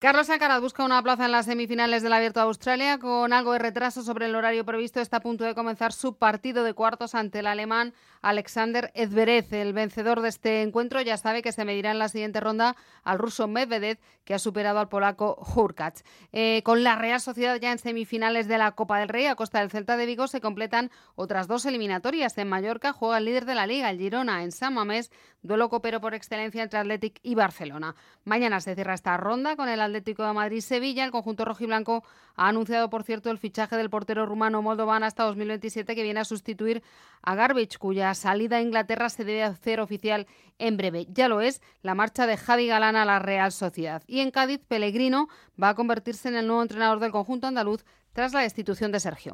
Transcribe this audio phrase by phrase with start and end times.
[0.00, 2.98] Carlos Alcaraz busca una plaza en las semifinales del Abierto de Australia.
[2.98, 6.64] Con algo de retraso sobre el horario previsto, está a punto de comenzar su partido
[6.64, 7.92] de cuartos ante el alemán
[8.22, 9.52] Alexander Edverev.
[9.52, 13.18] El vencedor de este encuentro ya sabe que se medirá en la siguiente ronda al
[13.18, 16.02] ruso Medvedev, que ha superado al polaco Hurkacz.
[16.32, 19.60] Eh, con la Real Sociedad ya en semifinales de la Copa del Rey, a costa
[19.60, 22.38] del Celta de Vigo, se completan otras dos eliminatorias.
[22.38, 24.44] En Mallorca juega el líder de la Liga, el Girona.
[24.44, 25.10] En San Mamés,
[25.42, 27.94] duelo copero por excelencia entre Athletic y Barcelona.
[28.24, 31.04] Mañana se cierra esta ronda con el Atlético de Madrid-Sevilla.
[31.04, 32.04] El conjunto rojiblanco
[32.36, 36.24] ha anunciado, por cierto, el fichaje del portero rumano Moldovan hasta 2027 que viene a
[36.24, 36.82] sustituir
[37.22, 40.26] a Garbage, cuya salida a Inglaterra se debe hacer oficial
[40.58, 41.06] en breve.
[41.10, 44.02] Ya lo es la marcha de Javi Galán a la Real Sociedad.
[44.06, 45.28] Y en Cádiz, Pellegrino
[45.62, 49.28] va a convertirse en el nuevo entrenador del conjunto andaluz tras la destitución de Sergio.